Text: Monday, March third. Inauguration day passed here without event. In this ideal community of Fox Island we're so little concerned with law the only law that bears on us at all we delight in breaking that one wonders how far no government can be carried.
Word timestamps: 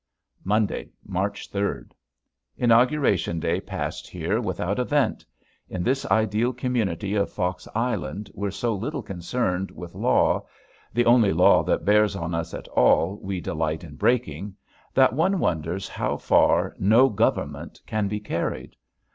Monday, 0.43 0.89
March 1.05 1.47
third. 1.51 1.93
Inauguration 2.57 3.39
day 3.39 3.59
passed 3.61 4.07
here 4.09 4.41
without 4.41 4.79
event. 4.79 5.23
In 5.69 5.83
this 5.83 6.09
ideal 6.09 6.53
community 6.53 7.13
of 7.13 7.31
Fox 7.31 7.67
Island 7.75 8.31
we're 8.33 8.49
so 8.49 8.73
little 8.73 9.03
concerned 9.03 9.69
with 9.69 9.93
law 9.93 10.47
the 10.91 11.05
only 11.05 11.31
law 11.33 11.61
that 11.65 11.85
bears 11.85 12.15
on 12.15 12.33
us 12.33 12.51
at 12.55 12.67
all 12.69 13.19
we 13.21 13.39
delight 13.39 13.83
in 13.83 13.95
breaking 13.95 14.55
that 14.95 15.13
one 15.13 15.37
wonders 15.37 15.87
how 15.87 16.17
far 16.17 16.75
no 16.79 17.07
government 17.07 17.79
can 17.85 18.07
be 18.07 18.19
carried. 18.19 18.75